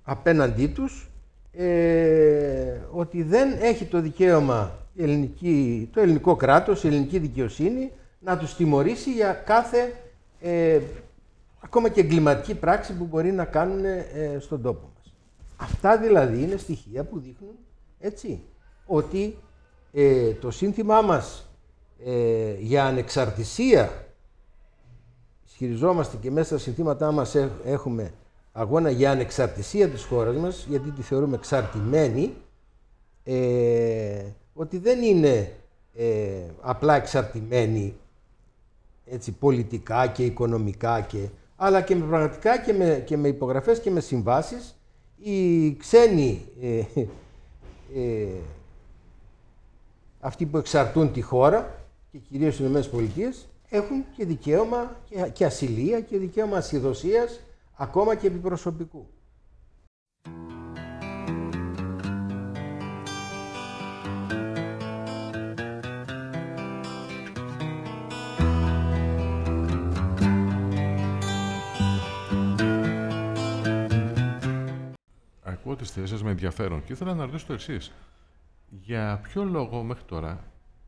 απέναντί 0.03 0.67
τους 0.67 1.10
ε, 1.51 2.79
ότι 2.91 3.23
δεν 3.23 3.57
έχει 3.61 3.85
το 3.85 4.01
δικαίωμα 4.01 4.81
η 4.93 5.03
ελληνική, 5.03 5.89
το 5.93 5.99
ελληνικό 5.99 6.35
κράτος, 6.35 6.83
η 6.83 6.87
ελληνική 6.87 7.19
δικαιοσύνη 7.19 7.91
να 8.19 8.37
τους 8.37 8.55
τιμωρήσει 8.55 9.11
για 9.11 9.33
κάθε 9.33 9.93
ε, 10.39 10.79
ακόμα 11.59 11.89
και 11.89 11.99
εγκληματική 11.99 12.55
πράξη 12.55 12.97
που 12.97 13.05
μπορεί 13.05 13.31
να 13.31 13.45
κάνουν 13.45 13.85
ε, 13.85 14.37
στον 14.39 14.61
τόπο 14.61 14.91
μας. 14.95 15.13
Αυτά 15.55 15.97
δηλαδή 15.97 16.41
είναι 16.41 16.57
στοιχεία 16.57 17.03
που 17.03 17.19
δείχνουν 17.19 17.55
έτσι, 17.99 18.43
ότι 18.85 19.37
ε, 19.93 20.31
το 20.33 20.51
σύνθημά 20.51 21.01
μας 21.01 21.45
για 22.59 22.85
ανεξαρτησία 22.85 24.05
ισχυριζόμαστε 25.45 26.17
και 26.17 26.31
μέσα 26.31 26.47
στα 26.47 26.57
συνθήματά 26.57 27.11
μας 27.11 27.35
έχουμε 27.65 28.13
αγώνα 28.51 28.89
για 28.89 29.11
ανεξαρτησία 29.11 29.89
της 29.89 30.03
χώρας 30.03 30.35
μας, 30.35 30.65
γιατί 30.69 30.91
τη 30.91 31.01
θεωρούμε 31.01 31.35
εξαρτημένη, 31.35 32.33
ε, 33.23 34.23
ότι 34.53 34.77
δεν 34.77 35.01
είναι 35.01 35.51
ε, 35.95 36.43
απλά 36.61 36.95
εξαρτημένη 36.95 37.95
έτσι, 39.05 39.31
πολιτικά 39.31 40.07
και 40.07 40.25
οικονομικά, 40.25 41.01
και, 41.01 41.27
αλλά 41.55 41.81
και 41.81 41.95
με 41.95 42.05
πραγματικά 42.05 42.57
και 42.57 42.73
με, 42.73 43.03
και 43.05 43.17
με 43.17 43.27
υπογραφές 43.27 43.79
και 43.79 43.91
με 43.91 43.99
συμβάσεις. 43.99 44.75
Οι 45.23 45.73
ξένοι, 45.75 46.45
ε, 46.61 46.83
ε, 47.95 48.27
αυτοί 50.19 50.45
που 50.45 50.57
εξαρτούν 50.57 51.13
τη 51.13 51.21
χώρα 51.21 51.79
και 52.11 52.17
κυρίως 52.17 52.59
οι 52.59 52.63
ΗΠΑ, 52.63 53.33
έχουν 53.69 54.05
και 54.17 54.25
δικαίωμα 54.25 54.95
και 55.33 55.45
ασυλία 55.45 56.01
και 56.01 56.17
δικαίωμα 56.17 56.57
ασυδοσίας 56.57 57.39
ακόμα 57.73 58.15
και 58.15 58.27
επιπροσωπικού. 58.27 59.09
Ακούω 75.43 75.75
τις 75.75 75.91
θέσεις 75.91 76.23
με 76.23 76.29
ενδιαφέρον 76.29 76.83
και 76.83 76.93
ήθελα 76.93 77.13
να 77.13 77.25
ρωτήσω 77.25 77.45
το 77.45 77.53
εξής. 77.53 77.91
Για 78.69 79.19
ποιο 79.23 79.43
λόγο 79.43 79.83
μέχρι 79.83 80.03
τώρα 80.03 80.43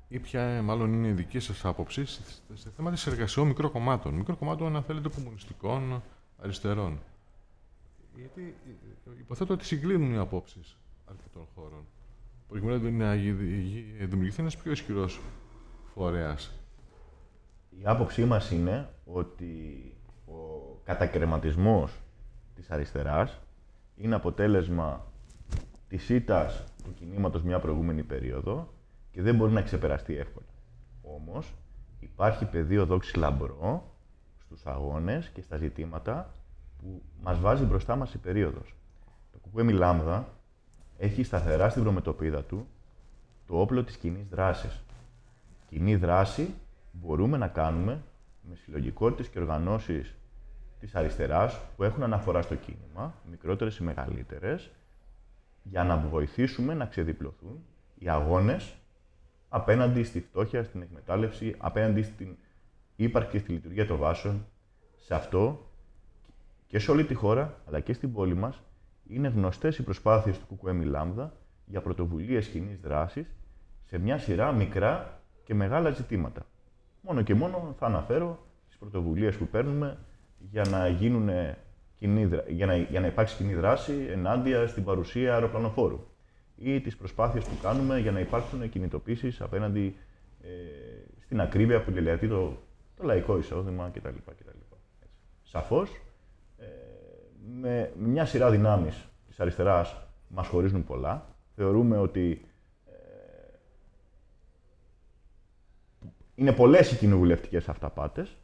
ή 0.08 0.20
ποια 0.20 0.62
μάλλον 0.62 0.94
είναι 0.94 1.08
η 1.08 1.12
δική 1.12 1.40
σας 1.40 1.66
άποψη 1.66 2.06
σε 2.54 2.70
θέμα 2.76 2.92
της 2.92 3.08
εργασιών 3.08 3.48
μικροκομμάτων. 3.48 4.14
Μικροκομμάτων, 4.14 4.76
αν 4.76 4.84
θέλετε, 4.84 5.10
κομμουνιστικών 5.10 6.04
αριστερών. 6.44 7.00
Γιατί 8.16 8.56
υποθέτω 9.20 9.54
ότι 9.54 9.66
συγκλίνουν 9.66 10.14
οι 10.14 10.18
απόψεις 10.18 10.78
αρκετών 11.06 11.48
χώρων. 11.56 11.86
Προκειμένου 12.48 12.98
να 12.98 13.16
δημιουργηθεί 14.06 14.42
ένας 14.42 14.58
πιο 14.58 14.72
ισχυρός 14.72 15.22
φορέας. 15.94 16.52
Η 17.70 17.82
άποψή 17.84 18.26
μας 18.26 18.52
είναι 18.52 18.90
ότι 19.06 19.94
ο 20.26 20.34
κατακρεματισμός 20.84 22.00
της 22.56 22.72
αριστεράς 22.72 23.40
είναι 23.96 24.16
αποτέλεσμα 24.16 25.06
της 25.88 26.10
ήττας 26.10 26.64
του 26.84 26.94
κινήματος 26.94 27.44
μια 27.44 27.60
προηγούμενη 27.60 28.04
περίοδο 28.04 28.74
και 29.12 29.22
δεν 29.22 29.36
μπορεί 29.36 29.52
να 29.52 29.62
ξεπεραστεί 29.62 30.18
εύκολα. 30.18 30.46
Όμως 31.02 31.54
υπάρχει 32.00 32.46
πεδίο 32.46 32.86
δόξης 32.86 33.16
λαμπρό 33.16 33.93
στους 34.54 34.66
αγώνες 34.66 35.30
και 35.34 35.42
στα 35.42 35.58
ζητήματα 35.58 36.30
που 36.80 37.02
μας 37.24 37.40
βάζει 37.40 37.64
μπροστά 37.64 37.96
μας 37.96 38.14
η 38.14 38.18
περίοδος. 38.18 38.76
Το 39.32 39.38
κουκουέμι 39.42 39.74
Λάμδα 39.74 40.28
έχει 40.98 41.24
σταθερά 41.24 41.70
στην 41.70 41.82
προμετωπίδα 41.84 42.44
του 42.44 42.68
το 43.48 43.60
όπλο 43.60 43.84
της 43.84 43.98
κοινή 43.98 44.28
δράσης. 44.30 44.84
Κοινή 45.70 45.96
δράση 45.96 46.54
μπορούμε 46.92 47.38
να 47.38 47.48
κάνουμε 47.48 48.02
με 48.50 48.56
συλλογικότητες 48.56 49.28
και 49.28 49.40
οργανώσεις 49.40 50.14
της 50.80 50.96
αριστεράς 50.96 51.60
που 51.76 51.84
έχουν 51.84 52.04
αναφορά 52.04 52.42
στο 52.42 52.56
κίνημα, 52.56 53.14
μικρότερες 53.30 53.78
ή 53.78 53.84
μεγαλύτερες, 53.84 54.70
για 55.64 55.84
να 55.84 55.98
βοηθήσουμε 55.98 56.74
να 56.74 56.86
ξεδιπλωθούν 56.86 57.60
οι 58.00 58.10
αγώνες 58.10 58.74
απέναντι 59.50 60.04
στη 60.04 60.22
φτώχεια, 60.22 60.64
στην 60.64 60.82
εκμετάλλευση, 60.82 61.56
απέναντι 61.58 62.02
στην 62.02 62.36
ύπαρξη 62.96 63.32
και 63.32 63.38
στη 63.38 63.52
λειτουργία 63.52 63.88
των 63.88 63.98
βάσεων. 63.98 64.46
Σε 64.96 65.16
αυτό 65.16 65.70
και 66.68 66.80
σε 66.80 66.92
όλη 66.92 67.06
τη 67.06 67.14
χώρα, 67.14 67.62
αλλά 67.68 67.80
και 67.80 67.94
στην 67.94 68.14
πόλη 68.14 68.36
μας, 68.36 68.62
είναι 69.08 69.28
γνωστές 69.28 69.78
οι 69.78 69.84
προσπάθειες 69.84 70.40
του 70.40 70.58
ΚΚΕ 70.58 70.86
Λάμδα 70.86 71.34
για 71.66 71.82
πρωτοβουλίες 71.82 72.48
κοινής 72.48 72.80
δράσης 72.80 73.36
σε 73.86 73.98
μια 73.98 74.18
σειρά 74.18 74.52
μικρά 74.52 75.22
και 75.44 75.54
μεγάλα 75.54 75.90
ζητήματα. 75.90 76.46
Μόνο 77.02 77.22
και 77.22 77.34
μόνο 77.34 77.76
θα 77.80 77.86
αναφέρω 77.86 78.46
τις 78.68 78.78
πρωτοβουλίες 78.78 79.36
που 79.36 79.48
παίρνουμε 79.48 79.98
για 80.52 80.64
να, 80.64 80.88
γίνουν 80.88 81.30
κοινή, 82.00 82.30
για 82.48 82.66
να, 82.66 82.76
για 82.76 83.00
να 83.00 83.08
υπάρξει 83.08 83.36
κοινή 83.36 83.54
δράση 83.54 84.08
ενάντια 84.12 84.68
στην 84.68 84.84
παρουσία 84.84 85.34
αεροπλανοφόρου 85.34 86.00
ή 86.56 86.82
τις 86.82 86.98
προσπάθειες 86.98 87.44
που 87.44 87.58
κάνουμε 87.62 88.00
για 88.00 88.12
να 88.12 88.20
υπάρξουν 88.20 88.70
κινητοποίησεις 88.70 89.42
απέναντι 89.42 89.96
ε, 90.42 90.48
στην 91.24 91.42
ακρίβεια 91.42 91.84
που 91.84 91.92
λελεατεί 91.92 92.28
το, 92.28 92.58
το 92.96 93.04
λαϊκό 93.04 93.38
εισόδημα 93.38 93.90
κτλ. 93.90 94.16
κτλ. 94.26 94.58
Σαφώς, 95.44 96.02
ε, 96.58 96.66
με 97.60 97.94
μια 97.98 98.26
σειρά 98.26 98.50
δυνάμεις 98.50 99.08
της 99.28 99.40
αριστεράς 99.40 99.98
μας 100.28 100.48
χωρίζουν 100.48 100.84
πολλά. 100.84 101.36
Θεωρούμε 101.56 101.98
ότι 101.98 102.46
ε, 102.86 102.92
είναι 106.36 106.52
πολλές 106.52 106.92
οι 106.92 106.96
κοινοβουλευτικές 106.96 107.70
αυταπάτες 107.70 108.38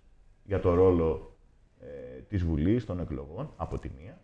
για 0.43 0.59
το 0.59 0.73
ρόλο 0.73 1.37
ε, 1.79 2.21
της 2.21 2.43
Βουλής, 2.43 2.85
των 2.85 2.99
εκλογών, 2.99 3.53
από 3.57 3.79
τη 3.79 3.89
μία. 3.97 4.17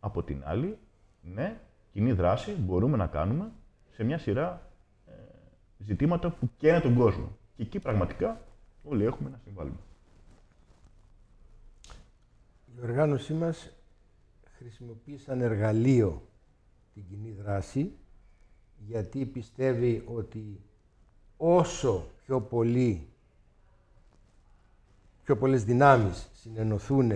Από 0.00 0.22
την 0.22 0.42
άλλη, 0.44 0.78
ναι, 1.22 1.60
κοινή 1.92 2.12
δράση 2.12 2.52
μπορούμε 2.52 2.96
να 2.96 3.06
κάνουμε 3.06 3.52
σε 3.90 4.04
μια 4.04 4.18
σειρά 4.18 4.70
ε, 5.06 5.12
ζητήματα 5.78 6.30
που 6.30 6.50
καίνε 6.56 6.80
τον 6.80 6.94
κόσμο. 6.94 7.36
Και 7.56 7.62
εκεί 7.62 7.78
πραγματικά 7.78 8.40
όλοι 8.84 9.04
έχουμε 9.04 9.30
να 9.30 9.40
συμβάλλουμε. 9.44 9.78
Η 12.76 12.82
οργάνωσή 12.82 13.32
μας 13.32 13.72
χρησιμοποιεί 14.56 15.16
σαν 15.16 15.40
εργαλείο 15.40 16.22
την 16.94 17.04
κοινή 17.08 17.30
δράση 17.30 17.92
γιατί 18.86 19.26
πιστεύει 19.26 20.02
ότι 20.06 20.60
όσο 21.36 22.06
πιο 22.26 22.40
πολύ 22.40 23.10
πιο 25.30 25.38
πολλές 25.38 25.64
δυνάμεις 25.64 26.28
συνενωθούν 26.34 27.12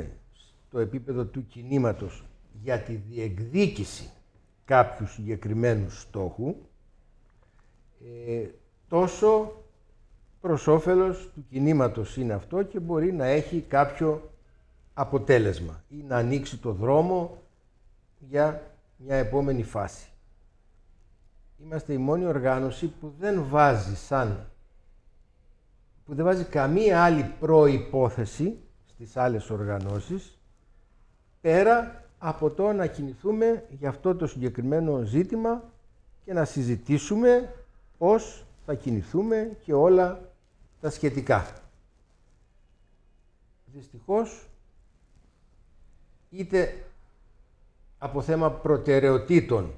στο 0.66 0.78
επίπεδο 0.78 1.24
του 1.24 1.46
κινήματος 1.46 2.24
για 2.62 2.78
τη 2.78 2.94
διεκδίκηση 2.94 4.10
κάποιου 4.64 5.06
συγκεκριμένου 5.06 5.90
στόχου, 5.90 6.54
ε, 8.26 8.48
τόσο 8.88 9.52
προς 10.44 10.66
όφελος 10.66 11.30
του 11.34 11.44
κινήματος 11.50 12.16
είναι 12.16 12.32
αυτό 12.32 12.62
και 12.62 12.80
μπορεί 12.80 13.12
να 13.12 13.26
έχει 13.26 13.60
κάποιο 13.68 14.30
αποτέλεσμα 14.94 15.82
ή 15.88 16.04
να 16.08 16.16
ανοίξει 16.16 16.58
το 16.58 16.72
δρόμο 16.72 17.42
για 18.18 18.62
μια 18.96 19.16
επόμενη 19.16 19.62
φάση. 19.62 20.08
Είμαστε 21.64 21.92
η 21.92 21.96
μόνη 21.96 22.24
οργάνωση 22.26 22.86
που 23.00 23.12
δεν 23.18 23.44
βάζει 23.48 23.96
σαν 23.96 24.46
που 26.06 26.14
δεν 26.14 26.24
βάζει 26.24 26.44
καμία 26.44 27.02
άλλη 27.02 27.32
προϋπόθεση 27.40 28.58
στις 28.86 29.16
άλλες 29.16 29.50
οργανώσεις 29.50 30.38
πέρα 31.40 32.04
από 32.18 32.50
το 32.50 32.72
να 32.72 32.86
κινηθούμε 32.86 33.64
για 33.70 33.88
αυτό 33.88 34.14
το 34.14 34.26
συγκεκριμένο 34.26 35.02
ζήτημα 35.02 35.62
και 36.24 36.32
να 36.32 36.44
συζητήσουμε 36.44 37.54
πώς 37.98 38.44
θα 38.66 38.74
κινηθούμε 38.74 39.56
και 39.64 39.72
όλα 39.72 40.32
τα 40.84 40.90
σχετικά. 40.90 41.46
Δυστυχώς, 43.64 44.48
είτε 46.30 46.84
από 47.98 48.22
θέμα 48.22 48.50
προτεραιοτήτων 48.50 49.74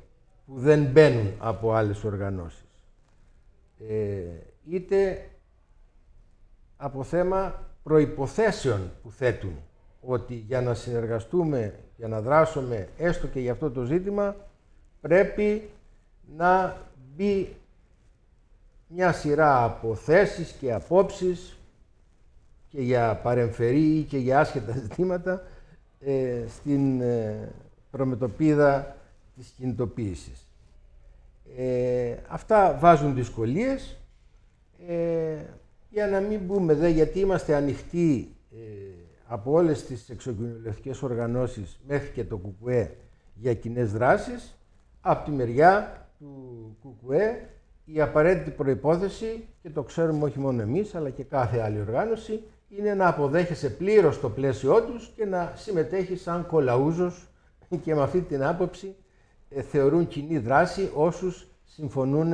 που 0.47 0.59
δεν 0.59 0.85
μπαίνουν 0.85 1.33
από 1.38 1.73
άλλες 1.73 2.05
οργανώσεις, 2.05 2.85
ε, 3.88 4.23
είτε 4.69 5.31
από 6.77 7.03
θέμα 7.03 7.69
προϋποθέσεων 7.83 8.90
που 9.03 9.11
θέτουν 9.11 9.57
ότι 10.01 10.35
για 10.35 10.61
να 10.61 10.75
συνεργαστούμε, 10.75 11.79
για 11.97 12.09
να 12.09 12.21
δράσουμε 12.21 12.88
έστω 12.99 13.27
και 13.27 13.40
για 13.40 13.53
αυτό 13.53 13.71
το 13.71 13.85
ζήτημα, 13.85 14.37
πρέπει 15.01 15.71
να 16.37 16.77
μπει 16.97 17.57
μια 18.88 19.12
σειρά 19.12 19.64
από 19.64 19.94
θέσεις 19.94 20.51
και 20.53 20.72
απόψεις 20.72 21.59
και 22.68 22.81
για 22.81 23.20
παρεμφερή 23.22 23.99
ή 23.99 24.03
και 24.03 24.18
για 24.18 24.40
άσχετα 24.40 24.72
ζητήματα 24.83 25.42
ε, 26.01 26.44
στην 26.49 27.01
ε, 27.01 27.53
προμετωπίδα 27.90 28.96
της 29.37 29.49
κινητοποίησης. 29.57 30.46
Ε, 31.57 32.16
αυτά 32.29 32.77
βάζουν 32.81 33.14
δυσκολίες 33.14 33.96
ε, 34.88 35.37
για 35.90 36.07
να 36.07 36.20
μην 36.20 36.40
μπούμε 36.40 36.75
δε 36.75 36.88
γιατί 36.88 37.20
είμαστε 37.20 37.55
ανοιχτοί 37.55 38.35
ε, 38.53 38.57
από 39.27 39.53
όλες 39.53 39.85
τις 39.85 40.11
εξοκοινωνιστικές 40.11 41.03
οργανώσεις 41.03 41.79
μέχρι 41.87 42.09
και 42.09 42.25
το 42.25 42.37
ΚΚΕ 42.37 42.96
για 43.35 43.55
κοινές 43.55 43.92
δράσεις, 43.92 44.55
από 45.01 45.25
τη 45.25 45.31
μεριά 45.31 46.07
του 46.18 46.77
ΚΚΕ 46.83 47.49
η 47.87 48.01
απαραίτητη 48.01 48.51
προϋπόθεση, 48.51 49.49
και 49.62 49.70
το 49.70 49.83
ξέρουμε 49.83 50.25
όχι 50.25 50.38
μόνο 50.38 50.62
εμείς, 50.62 50.94
αλλά 50.94 51.11
και 51.11 51.22
κάθε 51.22 51.61
άλλη 51.61 51.81
οργάνωση, 51.81 52.42
είναι 52.68 52.94
να 52.94 53.09
αποδέχεσαι 53.09 53.70
πλήρως 53.70 54.20
το 54.20 54.31
πλαίσιό 54.31 54.83
τους 54.83 55.12
και 55.16 55.25
να 55.25 55.53
συμμετέχεις 55.57 56.22
σαν 56.22 56.46
κολαούζος 56.46 57.29
και 57.83 57.94
με 57.94 58.03
αυτή 58.03 58.20
την 58.20 58.44
άποψη 58.44 58.94
ε, 59.49 59.62
θεωρούν 59.62 60.09
κοινή 60.09 60.38
δράση 60.38 60.90
όσους 60.94 61.46
συμφωνούν 61.64 62.29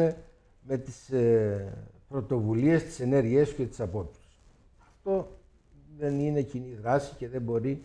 με 0.62 0.76
τις 0.78 1.10
ε, 1.10 1.72
πρωτοβουλίες, 2.08 2.84
τις 2.84 3.00
ενέργειές 3.00 3.52
και 3.52 3.66
τις 3.66 3.80
απόψεις. 3.80 4.24
Αυτό 4.78 5.38
δεν 5.98 6.18
είναι 6.18 6.42
κοινή 6.42 6.74
δράση 6.82 7.14
και 7.14 7.28
δεν 7.28 7.42
μπορεί 7.42 7.84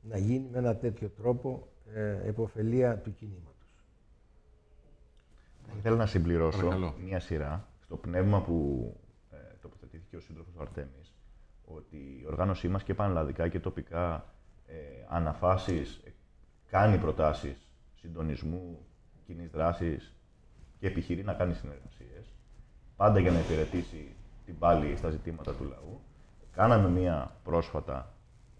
να 0.00 0.18
γίνει 0.18 0.48
με 0.52 0.58
ένα 0.58 0.76
τέτοιο 0.76 1.08
τρόπο 1.08 1.68
ε, 1.94 2.28
εποφελία 2.28 2.98
του 2.98 3.14
κινήματος. 3.14 3.55
Θέλω 5.82 5.96
να 5.96 6.06
συμπληρώσω 6.06 6.94
μια 7.04 7.20
σειρά 7.20 7.68
στο 7.80 7.96
πνεύμα 7.96 8.42
που 8.42 8.90
ε, 9.30 9.36
τοποθετήθηκε 9.62 10.16
ο 10.16 10.20
σύντροφος 10.20 10.54
ο 10.56 10.60
Αρτέμις, 10.60 11.14
ότι 11.64 11.96
η 11.96 12.24
οργάνωσή 12.26 12.68
μας 12.68 12.82
και 12.82 12.94
πανελλαδικά 12.94 13.48
και 13.48 13.60
τοπικά 13.60 14.32
ε, 14.66 14.74
αναφάσεις 15.08 16.00
ε, 16.04 16.10
κάνει 16.70 16.98
προτάσεις 16.98 17.70
συντονισμού, 17.94 18.86
κοινής 19.26 19.50
δράσης 19.50 20.14
και 20.78 20.86
επιχειρεί 20.86 21.24
να 21.24 21.34
κάνει 21.34 21.54
συνεργασίες, 21.54 22.34
πάντα 22.96 23.18
για 23.18 23.30
να 23.30 23.38
υπηρετήσει 23.38 24.14
την 24.44 24.58
πάλη 24.58 24.96
στα 24.96 25.10
ζητήματα 25.10 25.54
του 25.54 25.64
λαού. 25.64 26.00
Κάναμε 26.52 26.88
μία 26.88 27.36
πρόσφατα 27.44 28.14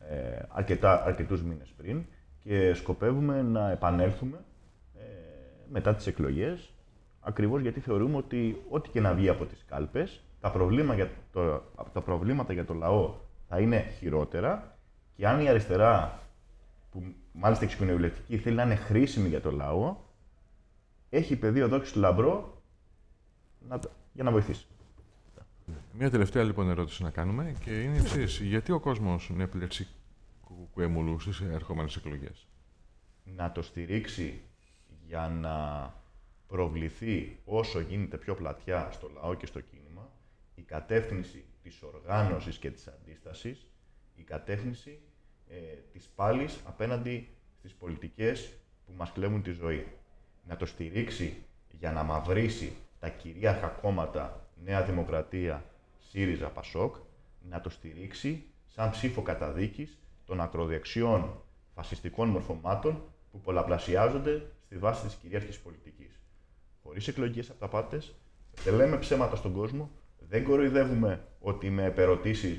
ε, 0.08 0.42
αρκετά, 0.48 1.04
αρκετούς 1.04 1.42
μήνες 1.42 1.68
πριν 1.76 2.04
και 2.42 2.74
σκοπεύουμε 2.74 3.42
να 3.42 3.70
επανέλθουμε 3.70 4.44
ε, 4.94 5.02
μετά 5.70 5.94
τις 5.94 6.06
εκλογές 6.06 6.74
ακριβώς 7.26 7.60
γιατί 7.60 7.80
θεωρούμε 7.80 8.16
ότι 8.16 8.62
ό,τι 8.70 8.88
και 8.88 9.00
να 9.00 9.14
βγει 9.14 9.28
από 9.28 9.44
τις 9.44 9.64
κάλπες, 9.68 10.20
τα 10.40 10.50
τα, 10.50 10.58
προβλήματα 10.58 10.94
για 10.94 11.10
το, 11.32 11.62
τα 11.92 12.00
προβλήματα 12.00 12.52
για 12.52 12.64
το 12.64 12.74
λαό 12.74 13.14
θα 13.48 13.60
είναι 13.60 13.94
χειρότερα 13.98 14.76
και 15.16 15.26
αν 15.28 15.40
η 15.40 15.48
αριστερά, 15.48 16.20
που 16.90 17.14
μάλιστα 17.32 17.64
εξοικονομητική, 17.64 18.38
θέλει 18.38 18.56
να 18.56 18.62
είναι 18.62 18.74
χρήσιμη 18.74 19.28
για 19.28 19.40
το 19.40 19.50
λαό, 19.50 19.96
έχει 21.10 21.36
πεδίο 21.36 21.68
δόξης 21.68 21.92
του 21.92 21.98
λαμπρό 22.00 22.62
να, 23.68 23.80
για 24.12 24.24
να 24.24 24.30
βοηθήσει. 24.30 24.66
Μια 25.92 26.10
τελευταία 26.10 26.42
λοιπόν 26.42 26.70
ερώτηση 26.70 27.02
να 27.02 27.10
κάνουμε 27.10 27.54
και 27.60 27.82
είναι 27.82 27.96
η 27.96 27.98
εξής. 27.98 28.40
Γιατί 28.40 28.72
ο 28.72 28.80
κόσμος 28.80 29.30
να 29.34 29.42
επιλέξει 29.42 29.88
κουκουέμουλου 30.44 31.18
στις 31.18 31.40
ερχόμενε 31.40 31.88
εκλογές; 31.96 32.46
Να 33.36 33.52
το 33.52 33.62
στηρίξει 33.62 34.40
για 35.06 35.28
να 35.28 35.54
προβληθεί 36.48 37.38
όσο 37.44 37.80
γίνεται 37.80 38.16
πιο 38.16 38.34
πλατιά 38.34 38.88
στο 38.92 39.10
λαό 39.14 39.34
και 39.34 39.46
στο 39.46 39.60
κίνημα 39.60 40.10
η 40.54 40.62
κατεύθυνση 40.62 41.44
της 41.62 41.82
οργάνωσης 41.82 42.58
και 42.58 42.70
της 42.70 42.88
αντίστασης, 42.88 43.66
η 44.14 44.22
κατεύθυνση 44.22 44.98
ε, 45.48 45.56
της 45.92 46.08
πάλης 46.14 46.60
απέναντι 46.66 47.28
στις 47.58 47.72
πολιτικές 47.74 48.52
που 48.86 48.92
μας 48.96 49.12
κλέβουν 49.12 49.42
τη 49.42 49.50
ζωή. 49.50 49.86
Να 50.48 50.56
το 50.56 50.66
στηρίξει 50.66 51.42
για 51.78 51.92
να 51.92 52.02
μαυρίσει 52.02 52.76
τα 53.00 53.08
κυρίαρχα 53.08 53.66
κόμματα 53.66 54.48
Νέα 54.64 54.82
Δημοκρατία, 54.82 55.64
ΣΥΡΙΖΑ, 55.98 56.48
ΠΑΣΟΚ, 56.48 56.96
να 57.48 57.60
το 57.60 57.70
στηρίξει 57.70 58.44
σαν 58.66 58.90
ψήφο 58.90 59.22
καταδίκης 59.22 59.98
των 60.24 60.40
ακροδεξιών 60.40 61.42
φασιστικών 61.74 62.28
μορφωμάτων 62.28 63.02
που 63.32 63.40
πολλαπλασιάζονται 63.40 64.46
στη 64.64 64.78
βάση 64.78 65.06
της 65.06 65.14
κυρίαρχης 65.14 65.58
πολιτικής. 65.58 66.20
Χωρίς 66.86 67.08
εκλογικές 67.08 67.50
αυταπάτες, 67.50 68.14
δεν 68.64 68.74
λέμε 68.74 68.96
ψέματα 68.96 69.36
στον 69.36 69.52
κόσμο, 69.52 69.90
δεν 70.28 70.44
κοροϊδεύουμε 70.44 71.24
ότι 71.40 71.70
με, 71.70 71.94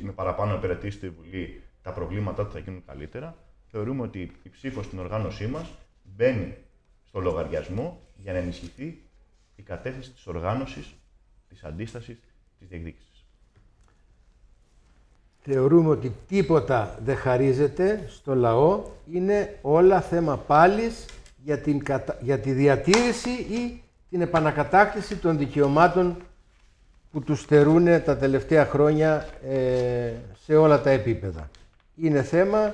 με 0.01 0.11
παραπάνω 0.11 0.53
επερετήσει 0.53 0.97
στη 0.97 1.09
Βουλή 1.09 1.61
τα 1.81 1.91
προβλήματά 1.91 2.45
του 2.45 2.51
θα 2.51 2.59
γίνουν 2.59 2.83
καλύτερα. 2.85 3.35
Θεωρούμε 3.67 4.01
ότι 4.01 4.31
η 4.43 4.49
ψήφος 4.49 4.85
στην 4.85 4.99
οργάνωσή 4.99 5.47
μας 5.47 5.73
μπαίνει 6.03 6.57
στο 7.07 7.19
λογαριασμό 7.19 8.01
για 8.15 8.33
να 8.33 8.37
ενισχυθεί 8.37 9.01
η 9.55 9.61
κατεύθυνση 9.61 10.11
της 10.11 10.27
οργάνωσης, 10.27 10.93
της 11.49 11.63
αντίστασης, 11.63 12.19
της 12.59 12.67
διεκδίκησης. 12.67 13.25
Θεωρούμε 15.39 15.89
ότι 15.89 16.11
τίποτα 16.27 16.99
δεν 17.03 17.15
χαρίζεται 17.15 18.05
στο 18.07 18.35
λαό, 18.35 18.83
είναι 19.11 19.59
όλα 19.61 20.01
θέμα 20.01 20.37
πάλης 20.37 21.05
για, 21.43 21.59
την, 21.59 21.81
για 22.21 22.39
τη 22.39 22.51
διατήρηση 22.51 23.29
ή 23.29 23.81
την 24.09 24.21
επανακατάκτηση 24.21 25.15
των 25.15 25.37
δικαιωμάτων 25.37 26.17
που 27.11 27.21
τους 27.21 27.39
στερούν 27.41 27.85
τα 28.03 28.17
τελευταία 28.17 28.65
χρόνια 28.65 29.27
ε, 29.47 30.13
σε 30.43 30.55
όλα 30.55 30.81
τα 30.81 30.89
επίπεδα. 30.89 31.49
Είναι 31.95 32.23
θέμα 32.23 32.73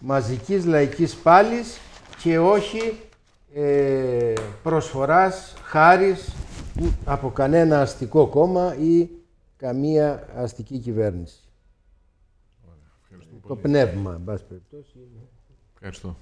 μαζικής 0.00 0.64
λαϊκής 0.64 1.14
πάλης 1.14 1.78
και 2.22 2.38
όχι 2.38 3.00
ε, 3.54 4.32
προσφοράς 4.62 5.54
χάρης 5.62 6.32
από 7.04 7.30
κανένα 7.30 7.80
αστικό 7.80 8.26
κόμμα 8.26 8.76
ή 8.76 9.08
καμία 9.56 10.28
αστική 10.36 10.78
κυβέρνηση. 10.78 11.38
το 13.46 13.56
πνεύμα, 13.56 14.14
εν 14.14 14.24
πάση 14.24 14.44
περιπτώσει. 14.44 14.98
Ευχαριστώ. 15.74 16.16